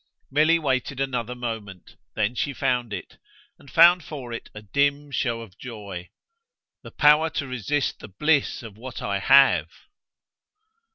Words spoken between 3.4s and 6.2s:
and found for it a dim show of joy.